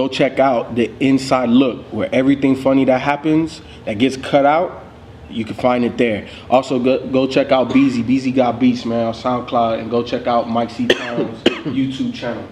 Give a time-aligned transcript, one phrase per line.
[0.00, 4.82] go check out the inside look where everything funny that happens that gets cut out.
[5.28, 6.26] You can find it there.
[6.48, 8.02] Also, go, go check out Beezy.
[8.02, 10.86] Beezy got beats, man, on SoundCloud, and go check out Mike C.
[10.86, 12.42] Town's YouTube channel.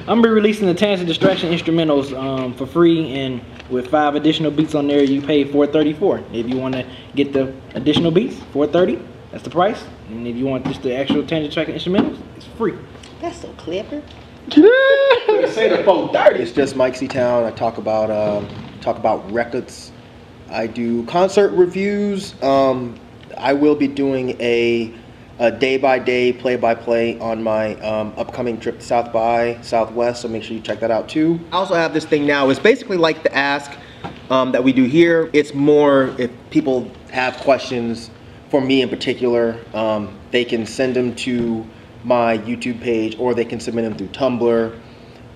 [0.00, 3.40] I'm gonna be releasing the Tangent Distraction instrumentals um, for free, and
[3.70, 6.24] with five additional beats on there, you pay 434.
[6.34, 6.86] If you want to
[7.16, 9.02] get the additional beats, 430.
[9.30, 9.82] That's the price.
[10.10, 12.74] And if you want just the actual Tangent Track instrumentals, it's free.
[13.22, 14.02] That's so clever.
[14.50, 16.42] Say the 430.
[16.42, 17.44] It's just Mike C Town.
[17.44, 18.48] I talk about um,
[18.80, 19.92] talk about records.
[20.50, 22.34] I do concert reviews.
[22.42, 22.98] Um,
[23.38, 24.92] I will be doing a,
[25.38, 29.60] a day by day, play by play on my um, upcoming trip to South by
[29.62, 30.22] Southwest.
[30.22, 31.38] So make sure you check that out too.
[31.52, 32.50] I also have this thing now.
[32.50, 33.70] It's basically like the ask
[34.28, 35.30] um, that we do here.
[35.32, 38.10] It's more if people have questions
[38.50, 41.64] for me in particular, um, they can send them to
[42.04, 44.78] my YouTube page or they can submit them through Tumblr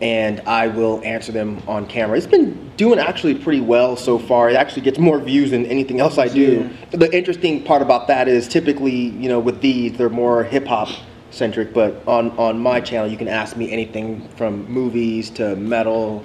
[0.02, 2.18] and I will answer them on camera.
[2.18, 4.50] It's been doing actually pretty well so far.
[4.50, 6.68] It actually gets more views than anything else I do.
[6.90, 10.88] The interesting part about that is typically, you know, with these, they're more hip hop
[11.30, 16.24] centric, but on, on my channel, you can ask me anything from movies to metal,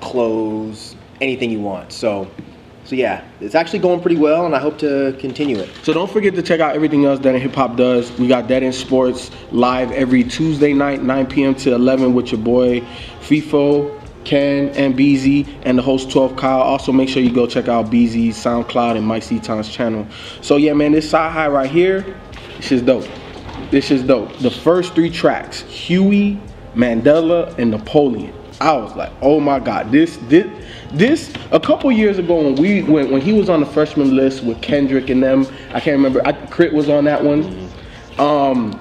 [0.00, 1.92] clothes, anything you want.
[1.92, 2.30] So,
[2.90, 5.70] so yeah, it's actually going pretty well, and I hope to continue it.
[5.84, 8.10] So don't forget to check out everything else that Hip Hop does.
[8.18, 11.54] We got Dead End Sports live every Tuesday night, 9 p.m.
[11.54, 12.80] to 11 with your boy
[13.20, 16.62] FIFO, Ken, and BZ, and the host 12 Kyle.
[16.62, 19.38] Also, make sure you go check out BZ's SoundCloud and Mike C.
[19.38, 20.04] Town's channel.
[20.40, 22.16] So yeah, man, this CyHi right here,
[22.56, 23.06] this is dope.
[23.70, 24.36] This is dope.
[24.38, 26.40] The first three tracks, Huey,
[26.74, 28.34] Mandela, and Napoleon.
[28.60, 30.46] I was like, oh my god, this this
[30.92, 34.44] this a couple years ago when we when, when he was on the freshman list
[34.44, 36.20] with Kendrick and them, I can't remember.
[36.26, 36.74] I, K.R.I.T.
[36.74, 37.70] was on that one.
[38.18, 38.78] Um,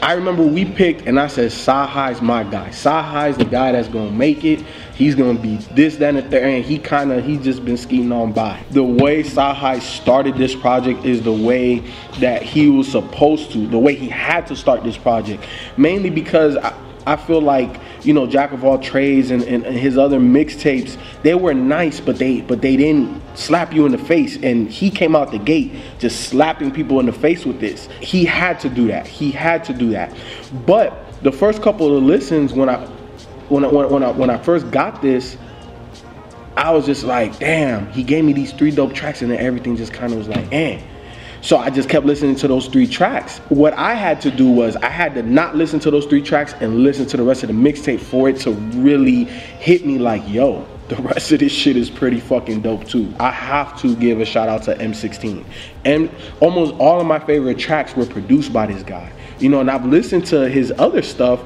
[0.00, 2.70] I remember we picked and I said CyHi's my guy.
[2.70, 4.64] CyHi's the guy that's gonna make it.
[4.94, 6.42] He's gonna be this, that, and the.
[6.42, 8.64] And he kind of he's just been skating on by.
[8.70, 11.80] The way CyHi started this project is the way
[12.18, 13.66] that he was supposed to.
[13.66, 15.44] The way he had to start this project,
[15.76, 16.56] mainly because.
[16.56, 16.74] I,
[17.06, 20.96] I feel like you know Jack of all trades and, and, and his other mixtapes
[21.22, 24.36] they were nice but they but they didn't slap you in the face.
[24.42, 27.86] And he came out the gate just slapping people in the face with this.
[28.00, 29.06] He had to do that.
[29.06, 30.14] He had to do that.
[30.66, 32.84] But the first couple of listens when I
[33.48, 35.36] when I when, when I when I first got this
[36.56, 39.76] I was just like damn he gave me these three dope tracks and then everything
[39.76, 40.82] just kind of was like eh
[41.42, 43.38] so I just kept listening to those three tracks.
[43.48, 46.54] What I had to do was I had to not listen to those three tracks
[46.60, 50.22] and listen to the rest of the mixtape for it to really hit me like,
[50.28, 53.12] yo, the rest of this shit is pretty fucking dope too.
[53.18, 55.44] I have to give a shout out to M16.
[55.84, 59.12] And almost all of my favorite tracks were produced by this guy.
[59.40, 61.40] You know, and I've listened to his other stuff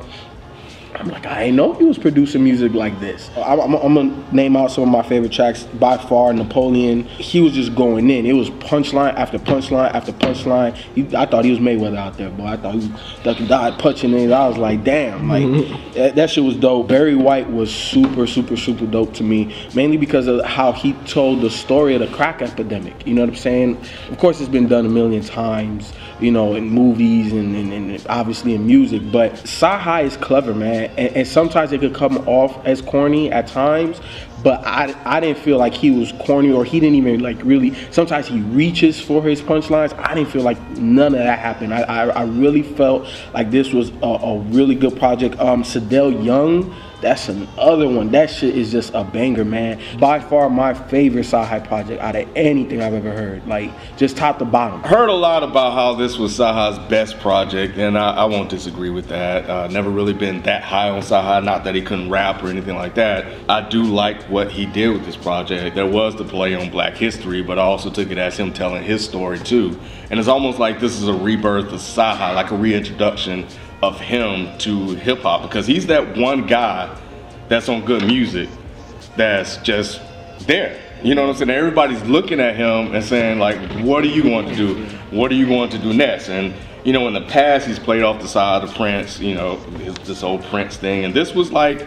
[1.01, 3.31] I'm like, I ain't know he was producing music like this.
[3.37, 5.65] I'm, I'm, I'm, gonna name out some of my favorite tracks.
[5.65, 7.05] By far, Napoleon.
[7.05, 8.25] He was just going in.
[8.25, 10.75] It was punchline after punchline after punchline.
[10.75, 12.47] He, I thought he was Mayweather out there, boy.
[12.47, 14.33] I thought he was ducking, died punching it.
[14.33, 15.45] I was like, damn, like
[15.95, 16.89] that, that shit was dope.
[16.89, 21.41] Barry White was super, super, super dope to me, mainly because of how he told
[21.41, 23.07] the story of the crack epidemic.
[23.07, 23.85] You know what I'm saying?
[24.11, 28.07] Of course, it's been done a million times, you know, in movies and, and, and
[28.09, 29.03] obviously in music.
[29.13, 33.47] But CyHi is clever, man and, and, sometimes it could come off as corny at
[33.47, 34.01] times
[34.43, 37.75] but I, I didn't feel like he was corny or he didn't even like really
[37.91, 39.93] sometimes he reaches for his punchlines.
[39.99, 41.75] I didn't feel like none of that happened.
[41.75, 45.39] I, I, I really felt like this was a, a really good project.
[45.41, 48.11] Um Sadell young that's another one.
[48.11, 49.81] That shit is just a banger, man.
[49.99, 53.47] By far my favorite CyHi project out of anything I've ever heard.
[53.47, 54.83] Like just top to bottom.
[54.83, 58.91] Heard a lot about how this was CyHi's best project, and I, I won't disagree
[58.91, 59.49] with that.
[59.49, 61.45] Uh, never really been that high on CyHi.
[61.45, 63.27] Not that he couldn't rap or anything like that.
[63.49, 65.75] I do like what he did with this project.
[65.75, 68.83] There was the play on Black History, but I also took it as him telling
[68.83, 69.79] his story too.
[70.11, 73.47] And it's almost like this is a rebirth of CyHi, like a reintroduction
[73.83, 76.95] of him to hip hop because he's that one guy
[77.49, 78.49] that's on good music
[79.17, 80.01] that's just
[80.41, 80.81] there.
[81.03, 81.51] You know what I'm saying?
[81.51, 84.85] Everybody's looking at him and saying like, "What are you going to do?
[85.11, 86.55] What are you going to do next?" And
[86.85, 89.21] you know, in the past, he's played off the side of Prince.
[89.21, 89.57] You know,
[90.05, 91.87] this old Prince thing, and this was like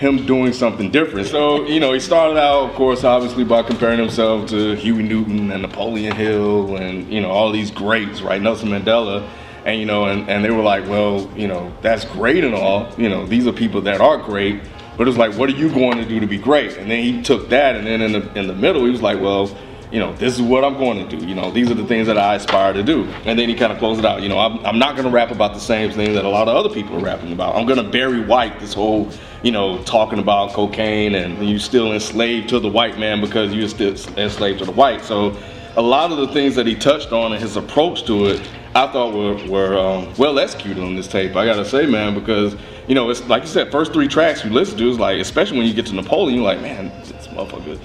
[0.00, 1.26] him doing something different.
[1.28, 5.50] So, you know, he started out, of course, obviously by comparing himself to Huey Newton
[5.52, 8.40] and Napoleon Hill and, you know, all these greats, right?
[8.40, 9.28] Nelson Mandela.
[9.70, 12.92] And, you know, and, and they were like, well, you know, that's great and all.
[12.98, 14.60] You know, these are people that are great.
[14.96, 16.76] But it's like, what are you going to do to be great?
[16.76, 19.18] And then he took that, and then in the in the middle, he was like,
[19.18, 19.50] well,
[19.90, 21.26] you know, this is what I'm going to do.
[21.26, 23.04] You know, these are the things that I aspire to do.
[23.24, 24.22] And then he kind of closed it out.
[24.22, 26.48] You know, I'm, I'm not going to rap about the same thing that a lot
[26.48, 27.56] of other people are rapping about.
[27.56, 29.10] I'm going to bury white this whole,
[29.42, 33.68] you know, talking about cocaine and you still enslaved to the white man because you're
[33.68, 35.02] still enslaved to the white.
[35.02, 35.36] So
[35.76, 38.86] a lot of the things that he touched on and his approach to it, I
[38.92, 41.34] thought were, were um, well executed on this tape.
[41.34, 42.56] I gotta say, man, because
[42.86, 45.58] you know, it's like you said, first three tracks you listen to is like, especially
[45.58, 47.78] when you get to Napoleon, you're like, man, this motherfucker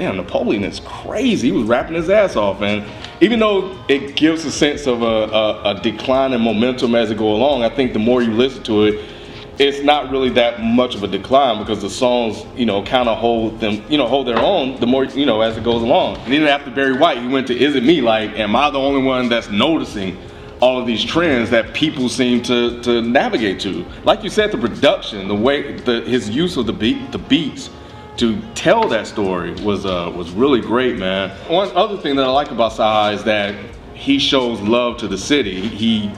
[0.00, 1.50] man, Napoleon is crazy.
[1.50, 2.84] He was rapping his ass off, and
[3.20, 7.18] even though it gives a sense of a, a, a, decline in momentum as it
[7.18, 9.04] go along, I think the more you listen to it,
[9.60, 13.18] it's not really that much of a decline because the songs, you know, kind of
[13.18, 14.80] hold them, you know, hold their own.
[14.80, 16.16] The more, you know, as it goes along.
[16.20, 18.78] And even after Barry White, he went to "Is It Me?" Like, am I the
[18.78, 20.18] only one that's noticing?
[20.62, 23.82] all of these trends that people seem to, to navigate to.
[24.04, 27.70] Like you said, the production, the way, the, his use of the beat, the beats,
[28.18, 31.30] to tell that story was uh, was really great, man.
[31.48, 33.54] One other thing that I like about CyHi is that
[33.94, 35.66] he shows love to the city.
[35.66, 36.10] He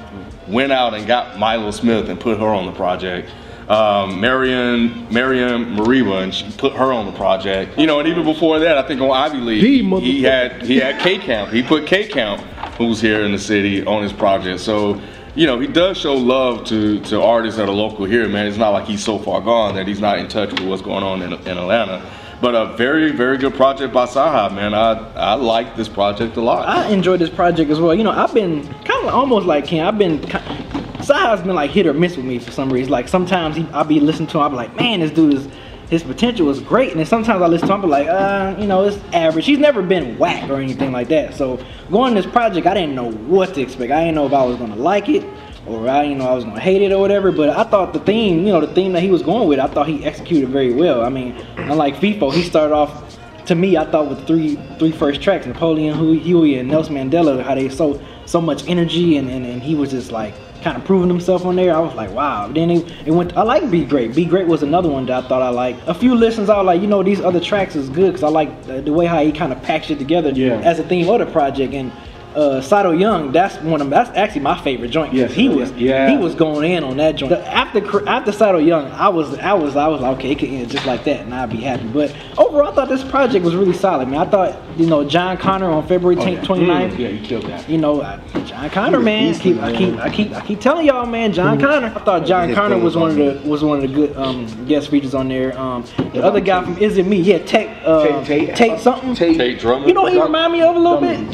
[0.48, 3.30] went out and got Milo Smith and put her on the project.
[3.68, 7.78] Um, Marian Marian Mereba and she put her on the project.
[7.78, 10.78] You know, and even before that, I think on Ivy League, he, he had he
[10.78, 11.52] had K Camp.
[11.52, 12.40] He put K Camp,
[12.76, 14.60] who's here in the city, on his project.
[14.60, 15.00] So
[15.34, 18.46] you know, he does show love to, to artists that are local here, man.
[18.46, 21.02] It's not like he's so far gone that he's not in touch with what's going
[21.02, 22.04] on in, in Atlanta.
[22.42, 24.74] But a very, very good project by CyHi, man.
[24.74, 26.68] I, I like this project a lot.
[26.68, 27.94] I enjoyed this project as well.
[27.94, 29.86] You know, I've been kind of almost like Ken.
[29.86, 32.90] I've been, CyHi's been like hit or miss with me for some reason.
[32.90, 35.48] Like sometimes he, I'll be listening to him, I'll be like, man, this dude is,
[35.88, 36.90] his potential is great.
[36.90, 39.46] And then sometimes I listen to him, but like, uh, you know, it's average.
[39.46, 41.34] He's never been whack or anything like that.
[41.34, 43.92] So going this project, I didn't know what to expect.
[43.92, 45.24] I didn't know if I was gonna like it
[45.66, 47.32] or I, you know, I was gonna hate it or whatever.
[47.32, 49.66] But I thought the theme, you know, the theme that he was going with, I
[49.66, 51.04] thought he executed very well.
[51.04, 53.18] I mean, unlike FIFO, he started off.
[53.46, 57.56] To me, I thought with three three first tracks, Napoleon, Huey, and Nelson Mandela, how
[57.56, 61.08] they so so much energy, and, and, and he was just like kind of proving
[61.08, 61.74] himself on there.
[61.74, 62.48] I was like, wow.
[62.48, 63.36] Then it, it went.
[63.36, 64.14] I like Be Great.
[64.14, 65.82] Be Great was another one that I thought I liked.
[65.86, 68.28] A few listens, I was like, you know, these other tracks is good because I
[68.28, 70.60] like the, the, way how he kind of packaged it together yeah.
[70.60, 71.74] as a theme of the project.
[71.74, 71.92] And
[72.34, 75.12] uh, Sato Young, that's one of that's actually my favorite joint.
[75.12, 76.10] Yes, he was yeah.
[76.10, 77.30] he was going in on that joint.
[77.30, 80.48] The, after after Sato Young, I was I was I was like okay, it could
[80.48, 81.86] end just like that, and I'd be happy.
[81.88, 84.26] But overall, I thought this project was really solid, man.
[84.26, 86.66] I thought you know Jon Connor on February 10th, oh, yeah.
[86.66, 86.90] 29th.
[86.92, 87.68] Mm, yeah, you killed that.
[87.68, 88.00] You know
[88.46, 89.34] Jon Connor, man.
[89.34, 91.32] Keep, I keep I keep I keep telling y'all, man.
[91.32, 91.66] Jon mm-hmm.
[91.66, 91.86] Connor.
[91.94, 94.90] I thought Jon Connor was one of the was one of the good um, guest
[94.90, 95.58] features on there.
[95.58, 97.18] Um, the other guy from Is It Me?
[97.18, 99.14] Yeah, Tate uh, Tate, Tate, Tate something.
[99.14, 99.88] Tate, Tate Drummond.
[99.88, 101.30] You know he remind me of a little bit.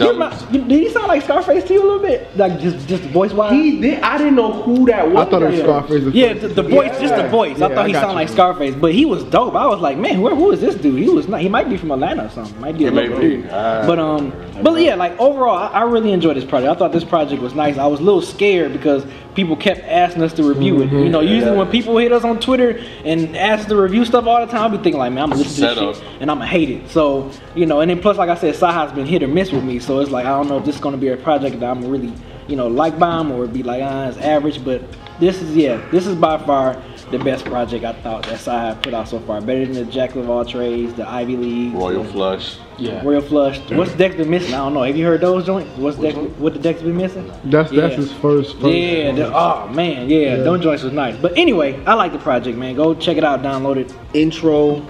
[0.88, 1.64] Did he sound like Scarface?
[1.64, 2.36] to you a little bit?
[2.36, 3.52] Like just just voice wise?
[3.52, 4.00] He did.
[4.00, 5.26] I didn't know who that was.
[5.26, 6.14] I thought it was Scarface.
[6.14, 7.00] Yeah, the, the voice, yeah.
[7.00, 7.60] just the voice.
[7.60, 9.54] I thought he sounded like Scarface, but he was dope.
[9.54, 10.98] I was like, man, where who is this dude?
[10.98, 11.40] He was not.
[11.40, 12.60] He might be from Atlanta or something.
[12.60, 13.46] Might be a little dude.
[13.48, 14.32] Uh, but um,
[14.62, 16.70] but yeah, like overall, I, I, really enjoyed this project.
[16.70, 17.78] I thought this project was nice.
[17.78, 19.04] I was a little scared because
[19.34, 20.96] people kept asking us to review mm-hmm.
[20.96, 21.04] it.
[21.04, 21.58] You know, usually yeah.
[21.58, 24.76] when people hit us on Twitter and ask to review stuff all the time, I
[24.76, 26.90] be thinking like, man, I'm gonna listen to this shit and I'm gonna hate it.
[26.90, 29.64] So you know, and then plus, like I said, CyHi's been hit or miss with
[29.64, 29.78] me.
[29.78, 31.84] So it's like I don't know if this is gonna be a project that I'm
[31.84, 32.12] really
[32.48, 34.64] you know, like bomb or be like, ah, it's average.
[34.64, 34.82] But
[35.20, 38.94] this is, yeah, this is by far the best project I thought that CyHi put
[38.94, 39.40] out so far.
[39.40, 42.58] Better than the Jack of all trades, the Ivy League, Royal the, Flush.
[42.78, 43.58] Yeah, Royal Flush.
[43.70, 44.54] What's Dex been missing?
[44.54, 44.82] I don't know.
[44.82, 45.70] Have you heard those joints?
[45.76, 46.16] What's Dex?
[46.16, 47.30] What the Dex been missing?
[47.44, 47.82] That's yeah.
[47.82, 48.56] that's his first.
[48.58, 49.12] first yeah.
[49.12, 50.36] The, oh man, yeah, yeah.
[50.36, 51.16] Those joints was nice.
[51.16, 52.74] But anyway, I like the project, man.
[52.76, 53.42] Go check it out.
[53.42, 53.94] Download it.
[54.14, 54.86] Intro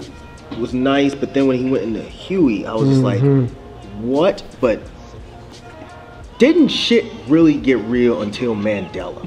[0.59, 3.41] was nice, but then when he went into Huey, I was just mm-hmm.
[3.43, 3.51] like,
[4.01, 4.43] what?
[4.59, 4.81] But
[6.39, 9.21] didn't shit really get real until Mandela?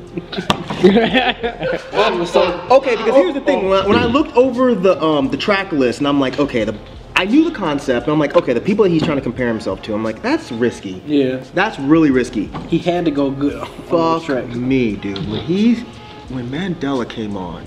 [2.26, 5.36] so okay, because here's the thing: when I, when I looked over the um, the
[5.36, 6.76] track list, and I'm like, okay, the
[7.14, 9.46] I knew the concept, and I'm like, okay, the people that he's trying to compare
[9.46, 11.02] himself to, I'm like, that's risky.
[11.06, 12.46] Yeah, that's really risky.
[12.68, 13.66] He had to go good.
[13.88, 15.18] Fuck me, dude.
[15.30, 15.82] When he's
[16.30, 17.66] when Mandela came on,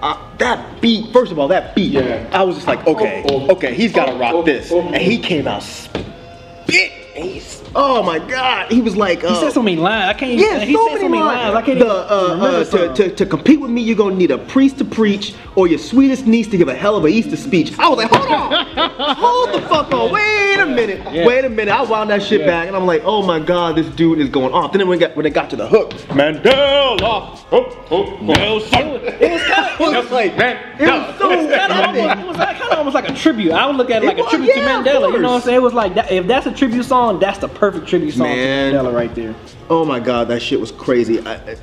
[0.00, 2.28] uh, that beat, first of all, that beat, yeah.
[2.32, 4.72] I was just like, okay, oh, oh, okay, he's got to oh, rock oh, this.
[4.72, 8.72] And he came out spit, and he's Oh my God!
[8.72, 10.08] He was like, uh, he said so many lines.
[10.08, 10.32] I can't.
[10.32, 11.52] Even, yeah, he so, many, so many lines.
[11.52, 11.56] lines.
[11.56, 14.38] I can't the, uh, uh, to, to, to compete with me, you're gonna need a
[14.38, 17.78] priest to preach or your sweetest niece to give a hell of a Easter speech.
[17.78, 18.66] I was like, hold on,
[19.16, 20.10] hold the fuck on.
[20.10, 21.26] Wait a minute, yeah.
[21.26, 21.70] wait a minute.
[21.70, 22.46] I wound that shit yeah.
[22.46, 24.72] back, and I'm like, oh my God, this dude is going off.
[24.72, 28.34] Then when, got, when they got to the hook, Mandela, oh, oh, Nelson.
[28.40, 32.36] It was kind of, it was like, man, it was so kind of, it was
[32.38, 33.52] kind of almost like a tribute.
[33.52, 35.12] I would look at it like it was, a tribute yeah, to Mandela.
[35.12, 35.56] You know what I'm saying?
[35.56, 38.72] It was like, that, if that's a tribute song, that's the perfect tribute song Man.
[38.72, 39.34] to Mandela right there.
[39.68, 41.20] Oh my God, that shit was crazy.
[41.26, 41.56] I,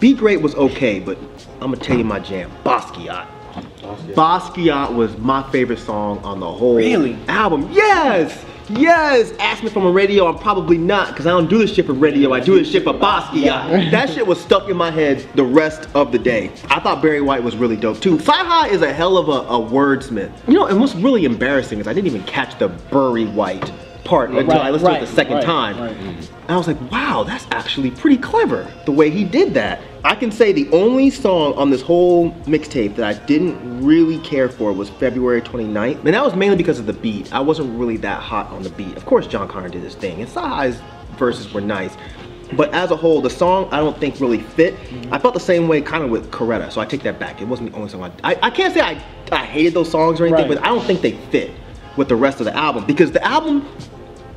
[0.00, 1.18] Be Great was okay, but
[1.60, 3.26] I'm gonna tell you my jam, Basquiat.
[4.14, 7.16] Basquiat was my favorite song on the whole really?
[7.28, 7.70] album.
[7.72, 10.26] Yes, Yes, ask me from a radio.
[10.26, 12.32] I'm probably not, because I don't do this shit for radio.
[12.32, 13.90] I do this shit for Basquiat.
[13.94, 16.50] That shit was stuck in my head the rest of the day.
[16.70, 18.18] I thought Barry White was really dope too.
[18.18, 20.32] Sci is a hell of a, a wordsmith.
[20.48, 23.70] You know, and what's really embarrassing is I didn't even catch the Burry White
[24.04, 25.78] part until I listened right, to it the second right, time.
[25.78, 29.80] And I was like, wow, that's actually pretty clever the way he did that.
[30.04, 34.48] I can say the only song on this whole mixtape that I didn't really care
[34.48, 36.04] for was February 29th.
[36.04, 37.32] And that was mainly because of the beat.
[37.32, 38.96] I wasn't really that hot on the beat.
[38.96, 40.80] Of course, Jon Connor did his thing, and CyHi's
[41.16, 41.96] verses were nice.
[42.52, 44.74] But as a whole, the song I don't think really fit.
[45.10, 47.40] I felt the same way kind of with Coretta, so I take that back.
[47.40, 50.20] It wasn't the only song I, I, I can't say I, I hated those songs
[50.20, 51.50] or anything, but I don't think they fit
[51.96, 53.66] with the rest of the album because the album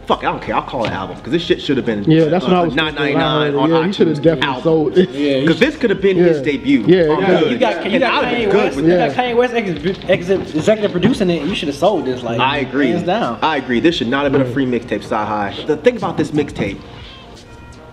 [0.08, 0.56] Fuck, I don't care.
[0.56, 2.10] I'll call it an album because this shit should have been.
[2.10, 3.18] Yeah, that's what I was uh, nine thinking.
[3.18, 4.64] ninety nine Yeah, on yeah, he should have iTunes definitely album.
[4.64, 5.10] sold it.
[5.10, 6.80] Yeah, Because this could have been his debut.
[6.88, 7.40] Yeah, on yeah.
[7.42, 8.76] You got you And got I would've been Kanye good West.
[8.78, 9.16] with You that.
[9.16, 11.46] got Kanye West ex- ex- executive producing it.
[11.46, 12.24] You should have sold this.
[12.24, 12.88] Like I agree.
[12.92, 13.38] hands down.
[13.42, 13.82] I agree.
[13.82, 15.68] This should not have been a free mixtape, CyHi.
[15.68, 16.80] The thing about this mixtape,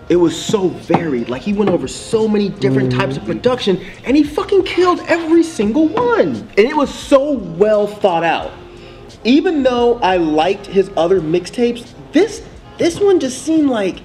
[0.07, 1.27] it was so varied.
[1.27, 2.97] Like he went over so many different mm.
[2.97, 6.29] types of production, and he fucking killed every single one.
[6.35, 8.53] And it was so well thought out.
[9.25, 12.41] Even though I liked his other mixtapes, this
[12.77, 14.01] this one just seemed like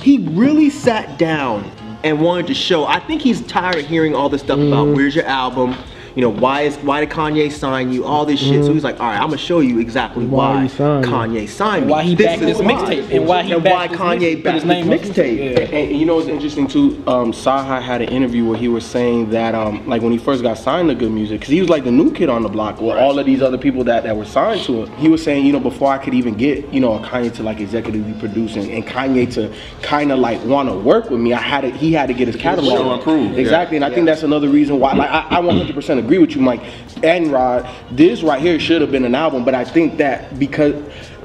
[0.00, 1.64] he really sat down
[2.04, 2.84] and wanted to show.
[2.84, 4.94] I think he's tired of hearing all this stuff about mm.
[4.94, 5.74] where's your album.
[6.14, 8.04] You know why is why did Kanye sign you?
[8.04, 8.64] All this shit.
[8.64, 11.08] So he's like, all right, I'm gonna show you exactly Why why, signed me.
[11.10, 11.92] Kanye signed me.
[11.92, 14.42] Why he backed is this mixtape and why he and backed why this Kanye mixtape,
[14.44, 15.38] backed his his name mixtape.
[15.38, 15.60] Yeah.
[15.60, 17.02] And, and you know what's interesting too?
[17.06, 20.42] Um, CyHi had an interview where he was saying that, um, like when he first
[20.42, 22.80] got signed to Good Music, because he was like the new kid on the block
[22.80, 24.96] with all of these other people that, that were signed to him.
[24.96, 27.42] He was saying, you know, before I could even get, you know, a Kanye to
[27.42, 31.40] like executively producing and Kanye to kind of like want to work with me, I
[31.40, 33.02] had to, he had to get his catalog.
[33.02, 33.40] Show and yeah.
[33.40, 34.94] Exactly, and I think that's another reason why.
[34.94, 36.62] Like, I, I 100% agree with you, Mike
[37.02, 37.68] and Rod.
[37.90, 40.74] This right here should have been an album, but I think that because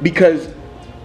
[0.01, 0.49] because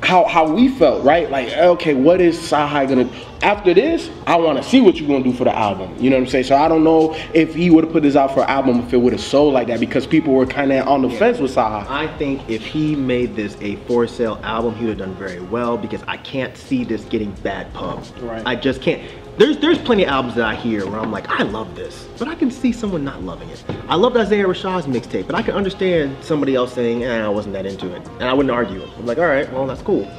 [0.03, 1.31] how how we felt, right?
[1.31, 3.11] Like, okay, what is CyHi gonna
[3.43, 4.11] after this?
[4.27, 5.95] I want to see what you're gonna do for the album.
[5.99, 6.45] You know what I'm saying?
[6.45, 8.93] So I don't know if he would have put this out for an album if
[8.93, 11.55] it would have sold like that because people were kind of on the fence with
[11.55, 11.87] CyHi.
[11.89, 15.41] I think if he made this a for sale album, he would have done very
[15.41, 18.05] well because I can't see this getting bad pub.
[18.21, 18.43] Right.
[18.47, 19.03] I just can't.
[19.39, 22.27] There's there's plenty of albums that I hear where I'm like, I love this, but
[22.27, 23.63] I can see someone not loving it.
[23.89, 27.53] I loved Isaiah Rashad's mixtape, but I can understand somebody else saying, eh, I wasn't
[27.55, 28.83] that into it, and I wouldn't argue.
[28.99, 30.11] I'm like, all right, well that's cool.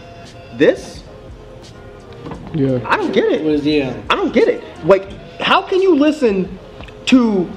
[0.55, 1.03] This,
[2.53, 2.79] Yeah.
[2.87, 3.43] I don't get it.
[3.43, 3.93] Was yeah.
[4.09, 4.63] I don't get it.
[4.85, 5.11] Like,
[5.41, 6.57] how can you listen
[7.07, 7.49] to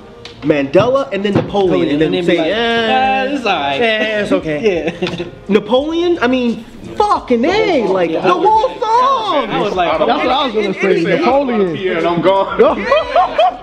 [0.43, 3.81] Mandela and then Napoleon and then, be say, like, eh, "Ah, it's alright.
[3.81, 4.59] eh, it's okay.
[5.19, 5.27] Yeah.
[5.49, 6.19] Napoleon?
[6.21, 6.65] I mean,
[6.97, 9.51] fucking A, like Yeah, the whole song.
[9.51, 11.03] I was like, That's what I was gonna say.
[11.03, 11.77] Napoleon.
[11.77, 12.61] Yeah, and I'm gone.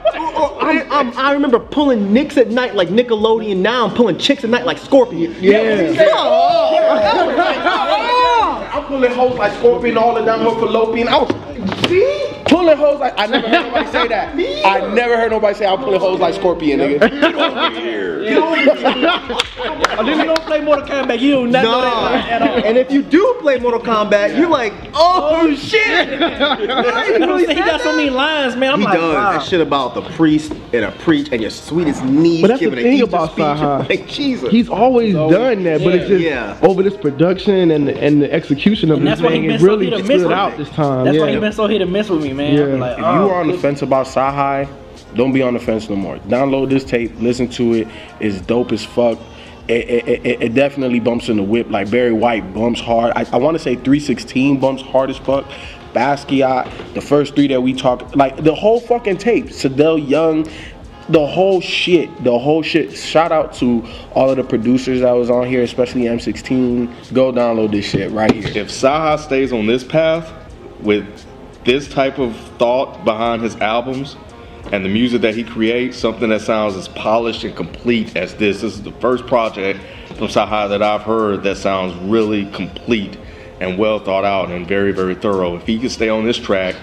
[0.61, 3.57] I'm, I'm, I remember pulling nicks at night like Nickelodeon.
[3.57, 5.35] Now I'm pulling chicks at night like Scorpion.
[5.39, 5.95] Yeah.
[8.71, 11.07] I'm pulling hoes like Scorpion all the down her fallopian.
[11.07, 11.29] I was
[11.87, 14.65] see pulling hoes like I never heard nobody say that.
[14.65, 16.99] I never heard nobody say I'm pulling hoes like Scorpion, nigga.
[18.39, 21.19] oh, then you don't play Mortal Kombat.
[21.19, 22.63] You do not know that line at all.
[22.65, 26.09] And if you do play Mortal Kombat, you're like, oh, oh shit.
[27.49, 28.73] he got so many lines, man.
[28.73, 29.31] I'm He like, does wow.
[29.33, 32.41] that shit about the priest and a preach and your sweetest knees.
[32.41, 33.45] But that's the giving a thing about speech.
[33.45, 33.89] CyHi.
[33.89, 34.51] Like Jesus.
[34.51, 36.59] He's always done that, but it's just Yeah.
[36.61, 39.47] over this production and the, and the execution of And this that's why he thing,
[39.47, 41.05] been it so really hit or stood with out this time.
[41.05, 41.23] That's yeah.
[41.23, 42.38] why he been so hit and miss with me, man.
[42.39, 42.65] Yeah.
[42.75, 44.67] Like, If oh, you are on the fence about CyHi,
[45.15, 46.17] don't be on the fence no more.
[46.19, 47.87] Download this tape, listen to it.
[48.19, 49.19] It's dope as fuck.
[49.67, 51.69] It, it, it, it definitely bumps in the whip.
[51.69, 53.13] Like Barry White bumps hard.
[53.15, 55.45] I, I want to say 316 bumps hard as fuck.
[55.93, 59.45] Basquiat, the first three that we talked, like the whole fucking tape.
[59.45, 60.47] Sadell Young,
[61.09, 62.95] the whole shit, the whole shit.
[62.95, 67.13] Shout out to all of the producers that was on here, especially M16.
[67.13, 68.47] Go download this shit right here.
[68.47, 70.31] if CyHi stays on this path
[70.81, 71.25] with
[71.69, 74.17] this type of thought behind his albums
[74.71, 78.61] and the music that he creates, something that sounds as polished and complete as this.
[78.61, 83.19] This is the first project from CyHi that I've heard that sounds really complete
[83.59, 85.57] and well thought out and very, very thorough.
[85.57, 86.73] If he can stay on this track,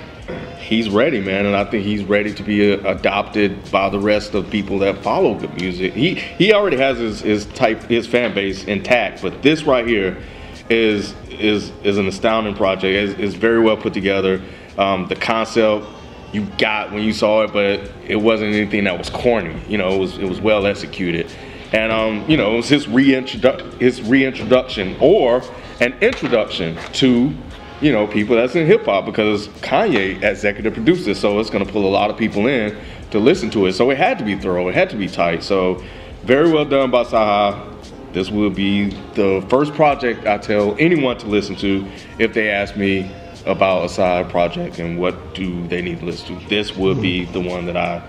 [0.61, 4.35] he's ready, man, and I think he's ready to be uh, adopted by the rest
[4.35, 5.95] of people that follow good music.
[5.95, 10.23] He he already has his, his type his fan base intact, but this right here
[10.71, 12.85] is is is an astounding project.
[12.85, 14.41] It's, it's very well put together.
[14.79, 15.87] Um, the concept
[16.33, 19.59] you got when you saw it, but it wasn't anything that was corny.
[19.69, 21.31] You know, it was it was well executed,
[21.73, 25.43] and um, you know, it was his reintrodu- his reintroduction or
[25.81, 27.33] an introduction to
[27.81, 31.87] you know people that's in hip hop because Kanye executive producer, so it's gonna pull
[31.87, 32.77] a lot of people in
[33.11, 33.73] to listen to it.
[33.73, 35.43] So it had to be thorough, it had to be tight.
[35.43, 35.83] So
[36.25, 37.73] very well done by CyHi.
[38.13, 41.87] This will be the first project I tell anyone to listen to
[42.19, 43.11] if they ask me
[43.47, 46.49] about a side project and what do they need to listen to.
[46.49, 48.03] This would be the one that I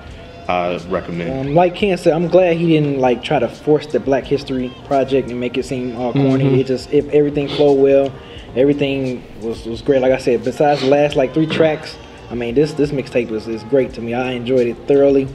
[0.47, 1.49] I recommend.
[1.49, 4.73] Um, like Ken said, I'm glad he didn't like try to force the Black History
[4.85, 6.61] Project and make it seem all corny.
[6.61, 8.13] It just if everything flowed well,
[8.55, 10.01] everything was, was great.
[10.01, 11.97] Like I said, besides the last like three tracks,
[12.29, 14.13] I mean this this mixtape was is great to me.
[14.13, 15.27] I enjoyed it thoroughly.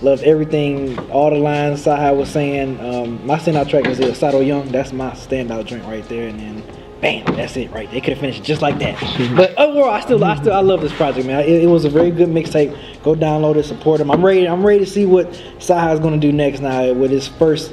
[0.00, 2.78] Loved everything, all the lines CyHi was saying.
[2.78, 4.68] Um, my standout track was the Sato Young.
[4.68, 6.28] That's my standout joint right there.
[6.28, 6.62] And then,
[7.00, 7.90] bam, that's it right.
[7.90, 8.96] They could have finished just like that.
[8.96, 9.36] Mhm.
[9.36, 11.40] but overall, I still, I still, I love this project, man.
[11.40, 12.76] It, it was a very good mixtape.
[13.02, 14.10] Go download it, support him.
[14.10, 14.48] I'm ready.
[14.48, 17.72] I'm ready to see what CyHi is going to do next now with his first.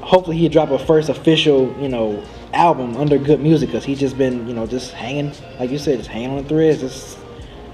[0.00, 2.22] Hopefully, he drop a first official, you know,
[2.52, 5.98] album under good music because he's just been, you know, just hanging, like you said,
[5.98, 6.80] just hanging on the threads.
[6.80, 7.18] Just,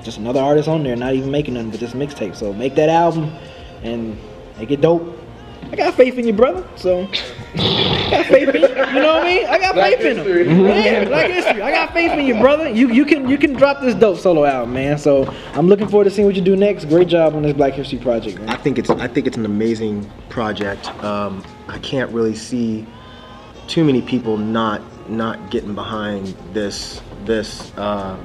[0.03, 2.37] just another artist on there, not even making nothing but just mixtape.
[2.37, 3.35] So make that album
[3.83, 4.19] and
[4.59, 5.19] make it dope.
[5.73, 6.67] I got faith in you, brother.
[6.76, 7.09] So
[7.57, 8.69] got faith in you.
[8.69, 9.47] You know what I mean?
[9.47, 10.67] I got faith in him.
[10.67, 11.63] Yeah, Black history.
[11.63, 12.69] I got faith in you, brother.
[12.69, 14.99] You you can you can drop this dope solo album, man.
[14.99, 16.87] So I'm looking forward to seeing what you do next.
[16.87, 18.49] Great job on this Black History project, man.
[18.49, 20.89] I think it's I think it's an amazing project.
[21.03, 22.87] Um, I can't really see
[23.67, 27.73] too many people not not getting behind this this.
[27.77, 28.17] Uh,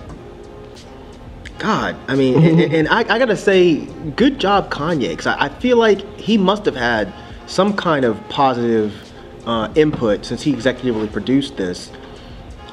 [1.58, 3.86] God, I mean, and, and I, I gotta say,
[4.16, 7.14] good job, Kanye, because I, I feel like he must have had
[7.46, 9.11] some kind of positive
[9.46, 11.92] uh, input since he executively produced this.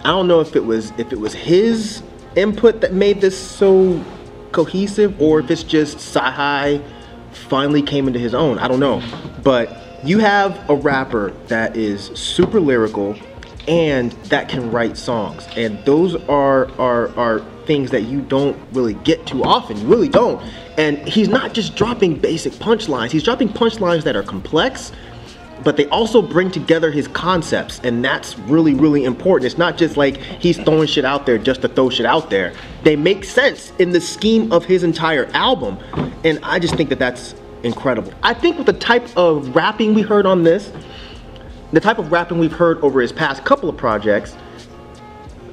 [0.05, 2.03] I don't know if it was if it was his
[2.37, 4.03] input that made this so
[4.53, 6.83] cohesive, or if it's just CyHi
[7.33, 8.59] finally came into his own.
[8.59, 9.03] I don't know,
[9.43, 13.17] but you have a rapper that is super lyrical
[13.67, 18.95] and that can write songs, and those are are are things that you don't really
[18.95, 19.77] get too often.
[19.77, 20.43] You really don't.
[20.79, 23.11] And he's not just dropping basic punchlines.
[23.11, 24.91] He's dropping punchlines that are complex
[25.65, 29.47] but they also bring together his concepts and that's really really important.
[29.50, 32.55] It's not just like he's throwing shit out there just to throw shit out there.
[32.83, 35.79] They make sense in the scheme of his entire album
[36.25, 38.12] and i just think that that's incredible.
[38.23, 40.73] I think with the type of rapping we heard on this
[41.73, 44.37] the type of rapping we've heard over his past couple of projects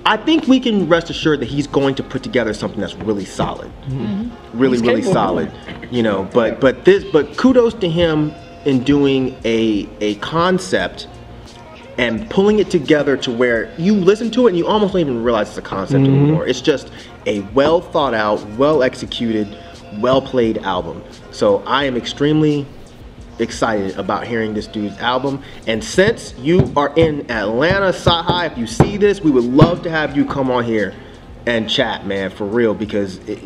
[0.07, 3.25] I think we can rest assured that he's going to put together something that's really
[3.25, 4.29] solid, mm-hmm.
[4.57, 5.13] really, He's really capable.
[5.13, 5.51] solid.
[5.89, 8.31] You know, but but this, but kudos to him
[8.65, 11.07] in doing a a concept
[11.97, 15.23] and pulling it together to where you listen to it and you almost don't even
[15.23, 16.13] realize it's a concept mm-hmm.
[16.13, 16.47] anymore.
[16.47, 16.91] It's just
[17.25, 19.57] a well thought out, well executed,
[19.99, 21.03] well played album.
[21.31, 22.65] So I am extremely
[23.39, 25.43] excited about hearing this dude's album.
[25.67, 29.89] And since you are in Atlanta, CyHi, if you see this, we would love to
[29.89, 30.93] have you come on here
[31.45, 33.39] and chat, man, for real, because it,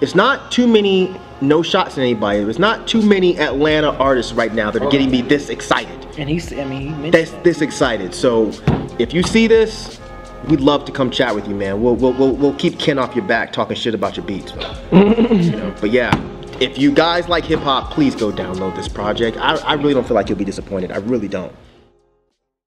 [0.00, 2.42] it's not too many no shots at anybody.
[2.42, 6.06] There's not too many Atlanta artists right now that are getting me this excited.
[6.18, 8.14] And he's, I mean, he mentioned This this excited.
[8.14, 8.50] So
[8.98, 10.00] if you see this,
[10.48, 11.80] we'd love to come chat with you, man.
[11.82, 14.52] We'll we'll we'll, we'll keep Ken off your back talking shit about your beats.
[14.92, 16.12] you know, but yeah,
[16.60, 19.36] if you guys like hip hop, please go download this project.
[19.38, 20.90] I, I really don't feel like you'll be disappointed.
[20.90, 21.54] I really don't.